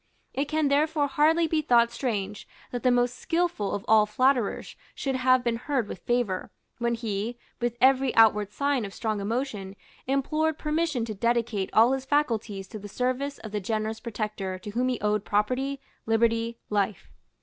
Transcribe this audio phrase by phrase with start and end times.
[0.33, 5.13] It can therefore hardly be thought strange that the most skilful of all flatterers should
[5.15, 9.75] have been heard with favour, when he, with every outward sign of strong emotion,
[10.07, 14.71] implored permission to dedicate all his faculties to the service of the generous protector to
[14.71, 17.11] whom he owed property, liberty, life.